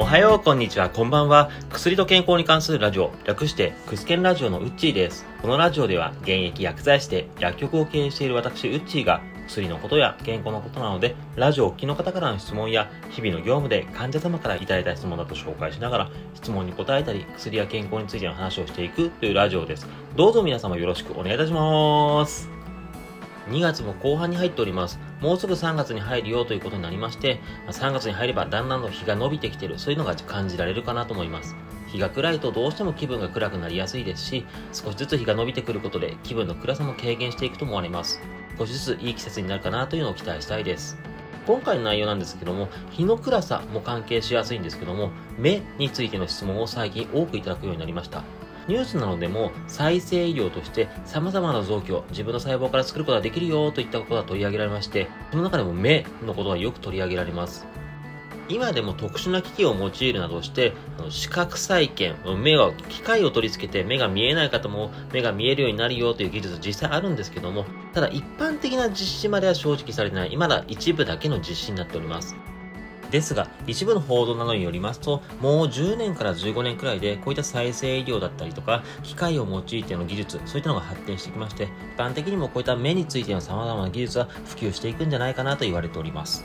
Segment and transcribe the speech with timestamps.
[0.00, 1.50] おはよう、こんにちは、こんばんは。
[1.68, 5.26] 薬と健康に関するラジオ、略して、クスケンラジオのウッチーです。
[5.42, 19.86] このラジオでは、現役薬剤師で薬局を経営している私、ウッチーが、薬のことや健康のことなので、ラジオをお聞きの方からの質問や、日々の業務で患者様からいただいた質問だと紹介しながら、質問に答えたり、薬や健康についての話をしていくというラジオです。
[20.16, 22.59] どうぞ皆様よろしくお願いいたします。
[23.50, 24.98] 2月も後半に入っております。
[25.20, 31.56] もうすぐ3月に入るよということになりまして、3月に入ればだんだんと日が伸びてきてる、そういうのが感じられるかなと思います。
[31.88, 38.20] 日が暗いとどうしても気分が暗くなりやすいですし、少しずつ日が伸びてくることで気分の暗さも軽減していくと思われます。
[38.56, 40.98] 少しずついい季節になるかなというのを期待したいです。
[41.46, 48.22] 今回の内容なんですけども、日の暗さも関係しやすいんですけども、目についての質問を最近多くいただくようになりました。
[48.70, 57.66] ニュースなどでも再生医療として様々な臓器を自分の細胞から作ることができるよといったことが取り上げられまして、その中でも目のことがよく取り上げられます。
[58.48, 60.72] 今でも特殊な機器を用いるなどして、
[61.08, 72.36] 視覚再建、目が、機械を取り付けて目が見えない方も目が見えるようになるよという技術実際あるんですけども、ただ一般的な実施までは正直されてない、まだ一部だけの実施になっております。
[73.10, 86.44] ですが、一部の報道などによりますと、もう10年から15年くらいで、こういった再生医療だったりとか、機械を用いての技術、そういったのが発展してきまして、一般的にもこういった目についての様々な技術は普及していくんじゃないかなと言われております。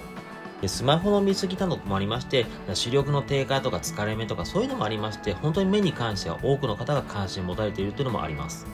[0.62, 8.66] でスマホの見過ぎなどもありまして、視力の低下とか疲れ目とかそういうのもありまして、本当に目に関しては多くの方が関心を持たれているというのもあります。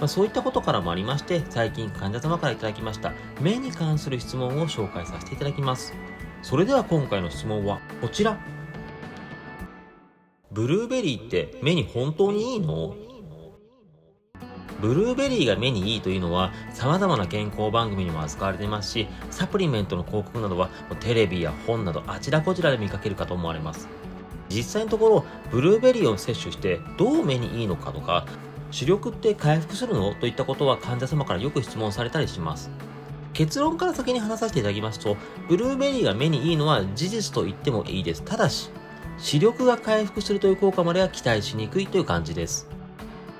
[0.00, 5.94] まあ、そういったことからもありまして、最近患者様からいただきました、目に関する質問を紹介させていただきます。
[6.42, 8.38] それでは今回の質問はこちら。
[10.50, 12.96] ブルーベリーって目に本当にいいの？
[14.80, 23.88] ブルーベリーが目にいいというのは様々な健康番組にも扱われていますし、サプリメントの広告などはテレビや本などあちらこちらで見かけるかと思われます。
[24.48, 28.26] 実際のところ、ブルーベリーを摂取してどう目にいいのかとか、
[28.72, 30.14] 視力って回復するの？
[30.14, 32.70] といったことは患者様からよく質問されたりします。
[33.32, 35.16] 結論から先に話させていただきますと、
[35.48, 38.22] ブルーベリーが目にいいのは事実と言ってもいいです。
[38.22, 38.70] ただし、
[39.18, 42.68] 視力が回復するという効果までは期待しにくいという感じです。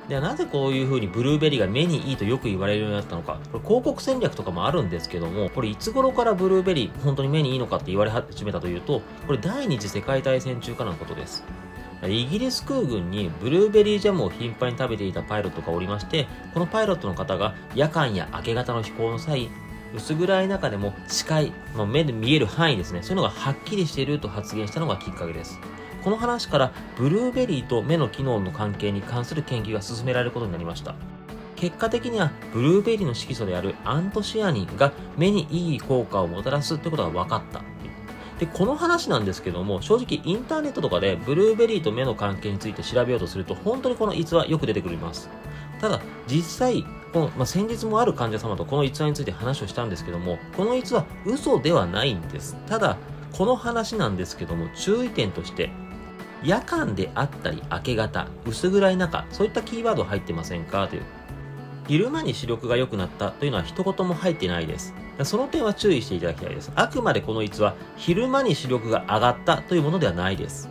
[0.09, 3.39] ではなぜこういう風にブルーベリーが目にいいとよく言われるようになったのか。
[3.53, 11.45] これ広告戦略とかもあるんですけども、これいつ頃からブルーベリー本当に目にいいのかって言われ始めたというと、これ第二次世界大戦中からのことです。
[12.03, 19.49] イギリス空軍にブルーベリージャムを頻繁に食べていたパイロットがおりまして、このパイロットの方が夜間や明け方の飛行の際、
[19.95, 25.59] 薄暗い中でも視界、まあ、目で見える範囲ですね、そういうのがはっきりしていると発言したのがきっかけです。
[26.05, 30.95] この話からブルーベリーと目の機能の関係に関する研究が進められることになりました。
[31.56, 37.61] 結果的にはブルーベリーの色素であるアントシアニンが目にいい効果をもたらすってことが分かった。
[38.39, 45.29] で、この話なんですけども、正直インターネットとかでブルーベリーと目の関係について調べようとすると、本当にこの逸話よく出てくるます。
[45.79, 52.56] ただ、実際、この、まあ、先日もある患者様とこの逸話について話をしたんですけども、この逸話嘘ではないんです。
[52.66, 52.97] ただ、
[53.32, 55.70] この話なんですけども、注意点として、
[56.43, 60.88] 夜間であったり明け方、薄暗い中、そういったキーワード入ってませんか？
[60.88, 61.03] という。
[61.87, 64.94] 昼間に視力が良くなったというのは一言も入ってないです。
[65.25, 66.72] その点は注意していただきたいです。
[66.76, 70.70] あくまでこの逸話、昼間に視力が上がったというものではないです。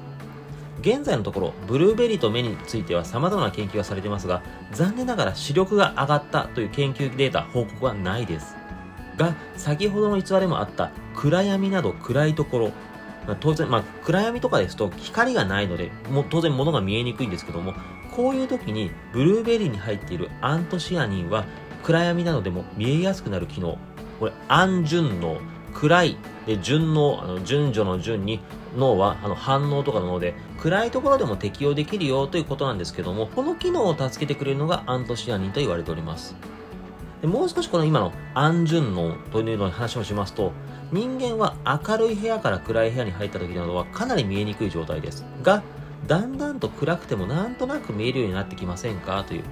[0.81, 4.41] 現在のところ、ブルーベリーと目については様々な研究がされていますが、
[4.72, 8.56] 残念ながら視力が上がったという研究データ、報告はないです。
[9.17, 12.72] が、先ほどの逸話でもあった暗闇など暗いところ、
[13.41, 17.73] 当然、まあ、暗闇とかですと光がないので、も当然物が見えにくいんですけども、
[18.16, 21.46] こういう時にブルーベリーに入っているアントシアニンは
[21.84, 23.78] 暗闇などでも見えやすくなる機能。
[24.19, 25.40] これ、暗順応。
[25.73, 26.17] 暗い。
[26.46, 27.22] で、順応。
[27.22, 28.40] あの、順序の順に、
[28.78, 36.35] 脳はあの反応とかの脳で、暗いところでも適用できるよということなんですけども、この機能を助けてくれるのがアントシアニンと言われております。
[37.22, 40.53] でもう少しこの今の暗順応というのに話をしますと、
[40.91, 45.26] 人間は明るい部屋から暗い部屋に入った時などはかなり見えにくい状態です。
[45.43, 45.64] が、
[46.08, 49.43] だんだんと暗くてもなんとなく見えるようになってきませんかという。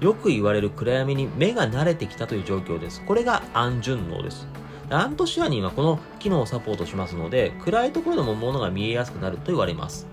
[0.00, 3.04] よく言われる暗闇に目が慣れてきたという状況です。
[3.04, 4.48] これが暗順応です。
[4.90, 10.06] アントシアニンはこの機能をサポートしますので、暗いところでも物が見えやすくなると言われます。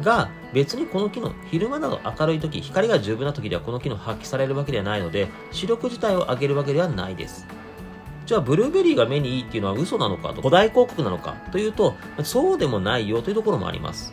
[0.00, 7.46] が、別にこの機能、昼間など明るい時、光が十分な時ではこの機能発揮されるわけではないので、視力自体を上げるわけではないです。
[8.26, 11.94] じゃあ、ブルーベリーが目にいいっていうのは嘘なのかと、古代広告なのかというと、
[12.24, 14.12] そうでもないよというところもあります。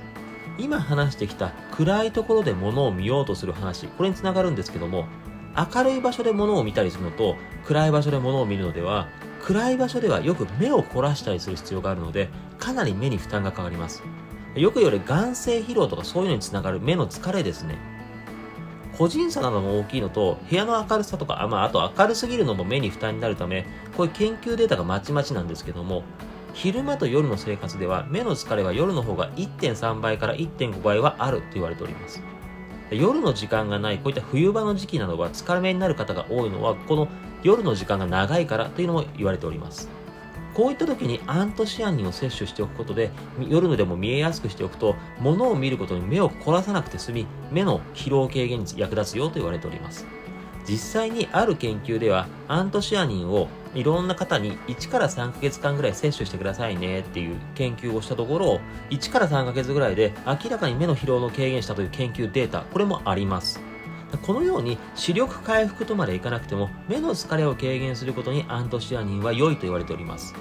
[0.60, 5.08] 今話してきた暗いところで物を見ようとする話、これにつながるんですけども、
[5.56, 9.08] 明るい場所で物を見たりするのと、暗い場所で物を見るのでは、
[9.46, 12.30] 暗い場所ではよく目を凝らしたりする必要があるので、
[12.60, 14.02] かなり目に負担がかかります。
[14.56, 17.78] よく言われる眼性疲労とかそういうのにつながる目の疲れですね。
[18.98, 23.66] 個人差なども大きいのと、部屋の明るさとか、あまあ、あと明るすぎるのも目に負担になるため、
[23.98, 26.04] こういう研究データがまちまちなんですけども、
[26.54, 32.22] 昼間と夜の生活では目の疲れは夜の方が1.3倍から1.5倍はあると言われております。
[32.92, 37.08] 夜の時間がない、こういった冬場の時期などは疲れ目になる方が多いのは、この
[37.44, 39.90] 夜の時間が長いからというのも言われております。
[40.54, 43.12] こういった時にアントシアニンを摂取しておくことで、
[43.48, 50.06] 夜のでも見えやすくしておくと、物を見ることに目を凝らさなくて済み、目の疲労軽減に役立つよと言われております。
[50.70, 58.60] 実際にある研究では、アントシアニンをいろんな方に1から3ヶ月間ぐらい摂取してくださいねっていう研究をしたところ、
[58.92, 63.73] 1から3ヶ月ぐらいで明らかに目の疲労の軽減したという研究データ、これもあります。
[64.18, 70.34] このように視力回復とまでいかなくても目の疲れを軽減することにアントシアニンは良いと言われております。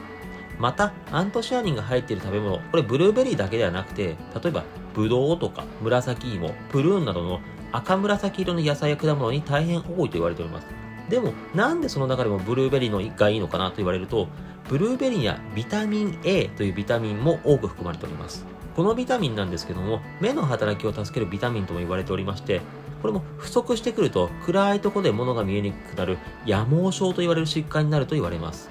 [0.59, 4.65] また、アントシアニンが入っている食べ物、これブルーベリーだけではなくて、例えば
[4.95, 7.41] ブドウとか紫芋、プルーンなどの
[7.73, 10.67] 赤紫色の野菜や果物に大変多いと言われております。
[11.09, 14.29] でも、なんでその中でもブルーベリーのがいいのかなと言われると、
[14.69, 18.47] ブルーベリーにはビタミン A というビタミンも多く含まれております。
[18.77, 22.61] このビタミンなんですけども、目の働きを助けるビタミンとも言われておりまして、
[23.03, 28.71] これも不足してくると暗いところで物が見えにくくなる夜盲症と言われる疾患になると言われます。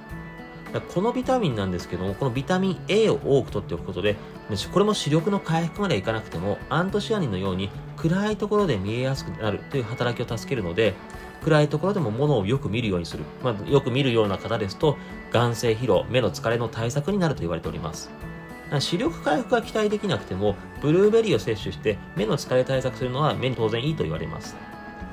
[0.93, 4.15] このビタミンなんですけども、このビタミン A を多く取っておくことで、
[4.71, 10.93] これも視力の回復までいかなくても、アントシアニンのように暗いところで見えやすくなるという働きを助けるので、
[11.43, 13.25] 暗いところでも物をよく見るようにする。
[13.43, 14.95] まあ、よく見るような方ですと、
[15.31, 18.09] 眼性疲労、目の疲れの対策になると言われております。
[18.79, 24.55] 視力回復が期待できなくても、ブルーベリーを摂取して目の疲れ対策するのは目に当然いいと言われます。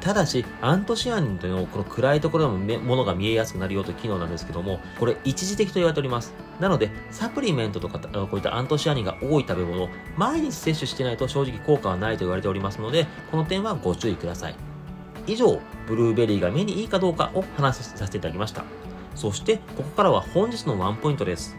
[0.00, 6.32] ただし、アントシアニンというのをこの暗いところでもものが見えやすくなるよという機能なんですけども、これ一時的と言われております。
[6.60, 14.54] なので、サプリメントとかこういったアントシアニンが多い食べ物、毎日摂取してないと正直効果はないと言われておりますので、この点はご注意ください。
[15.26, 18.64] 以上、ブルーベリーが目にいいかどうかを話させていただきました。
[19.16, 21.56] そして、ここからは本日のワンポイントです。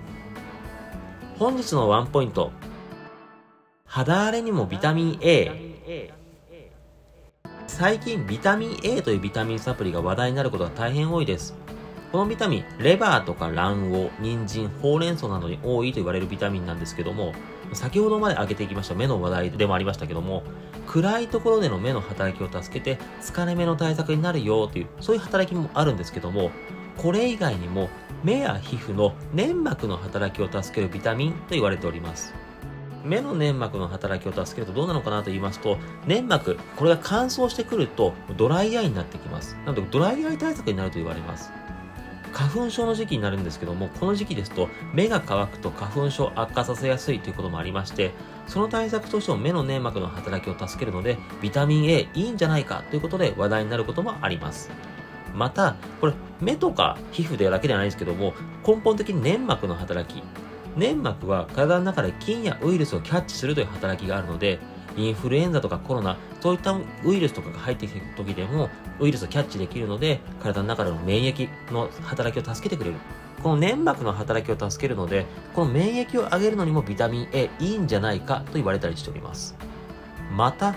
[1.39, 2.51] 本日のワンポイント。
[3.85, 6.09] 肌荒れにもビタミン A。
[7.65, 11.55] 最近ビタミン A というビタミンサプリが話題になることが大変多いです。
[12.11, 17.31] このビタミン、レバーとか卵黄、人参、ほうれん草などに多いと言われるビタミンなんですけども、
[17.71, 20.43] 先ほどまで挙げていきました目の話題でもありましたけども、
[20.87, 26.51] 暗いところでの目の働きを助けて、疲れ目の対策になるよという、そういう働きもあるんですけども、
[26.97, 27.87] これ以外にも
[28.23, 32.33] 目や皮膚の粘膜の働きを助けるビタミンと言われております。
[33.03, 39.55] 目の粘膜の働きを助けるとどうなのかなと言いますと、粘膜、これが乾燥してくるとドライアイになってきます。
[39.65, 41.51] なのでドライアイ対策になると言われます。
[42.31, 48.11] 花粉症の時期になるんですけども、この時期ですと目が乾くと花粉症悪化させやすいということもありまして、
[48.47, 54.69] その対策としても目の粘膜の働きを助けるので、ビタミン A いいんじゃないかということで話題になることもあります。
[55.39, 58.33] また、これ目とか皮膚でだけではないですけども、
[58.67, 60.21] 根本的に粘膜の働き、
[60.75, 64.59] 粘膜は体の中で菌やウイルスをキャッチするという働きがあるので、
[64.97, 68.69] インフルエンザとかコロナ、そういったウイルスとかが入ってきた時でも、
[68.99, 72.97] ウイルスをキャッチできるので、体の中での免疫の働きを助けてくれる。
[73.41, 79.55] この粘膜の働きを助けるので、この免疫を上げるのにもビタミン A いいんじゃないかと言われたりしております。
[80.35, 80.75] また、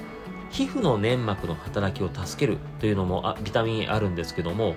[0.52, 4.76] 皮膚の粘膜の働きを助けるというのもあビタミン A あるんですけども、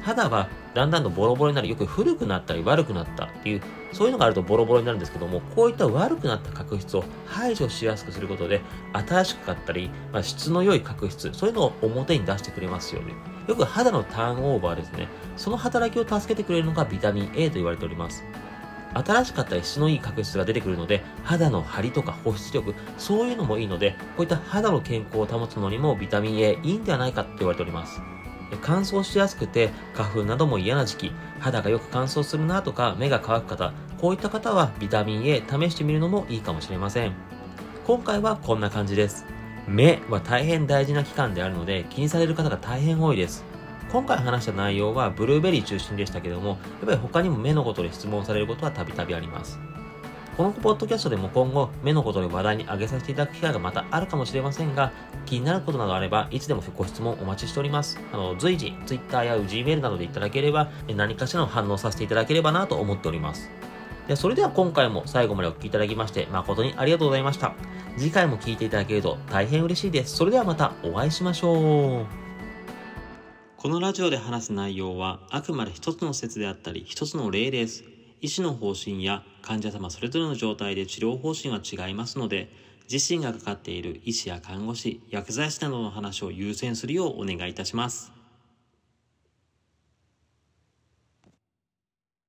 [0.00, 8.62] 肌はだんだんとボロボロになる、よく古くなったり悪くなったっていう、そういうのがあるとボロボロになるんですけども、こういった悪くなった角質を排除しやすくすることで、
[8.94, 13.12] 新しく買ったり、まあ、質の良い角質、そういうのを表に出してくれますよね。
[13.46, 15.08] よく肌のターンオーバーですね。
[15.36, 18.24] その働きを助けてくれるのがビタミン A と言われております。
[18.94, 28.00] 新しかったり質のいい角質が出てくるので、肌の張りとか保湿力、そういうのもいいので、こういった肌の健康を保つのにもビタミン A いいんではないかって言われております。
[28.60, 37.12] 乾燥しやすくて花粉なども嫌な時期、肌がよく乾燥するなとか目が乾く方、こういった方はビタミン A 試してみるのもいいかもしれません。
[37.86, 39.24] 今回はこんな感じです。
[39.66, 43.44] 目は大変大事な期間であるので気にされる方が大変多いです。
[43.92, 49.60] 今回話した内容はブルーベリー中心でしたけども、やっぱり他にも目のことで質問されることはたびたびあります。
[50.34, 54.92] このポッドキャストでも今後、目のことで話題に挙げさせていただく機会がまたあるかもしれませんが、
[55.26, 58.00] 気になることなどあれば、いつでもご質問お待ちしております。
[58.14, 63.50] あの、随時、Twitter や Gmail などでいただければ、何かしらの反応させていただければなと思っております。
[64.08, 67.52] でそれでは今回も最後までお聴きいただきまして、誠にありがとうございました。
[67.98, 70.16] 次回も聴いていただけると大変嬉しいです。
[70.16, 72.31] それではまたお会いしましょう。
[73.62, 77.84] このラジオで話す内容はあくまで一つの説であったり、一つの例です。
[78.20, 82.50] 医師の方針や患者様それぞれの状態で治療方針は違いますので、
[82.90, 88.12] 自身がかかっている医師や看護師、薬剤師などの話を優先するようお願いいたします。